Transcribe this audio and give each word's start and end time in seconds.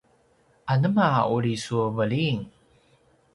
anema 0.75 1.09
uri 1.35 1.53
su 1.63 1.79
veliyn? 1.99 2.41